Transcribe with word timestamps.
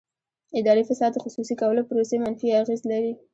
اداري 0.59 0.83
فساد 0.89 1.11
د 1.13 1.17
خصوصي 1.23 1.55
کولو 1.61 1.87
پروسې 1.89 2.15
منفي 2.23 2.47
اغېز 2.61 2.81
لري. 2.91 3.13